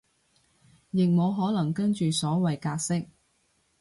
[0.89, 3.05] 亦無可能跟住所謂格式